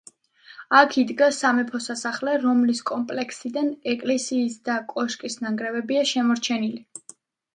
აქ 0.77 0.95
იდგა 0.99 1.25
სამეფო 1.39 1.81
სასახლე, 1.87 2.31
რომლის 2.45 2.81
კომპლექსიდან 2.91 3.69
ეკლესიის 3.93 4.55
და 4.69 4.77
კოშკის 4.95 5.39
ნანგრევებია 5.45 6.09
შემორჩენილი. 6.13 6.83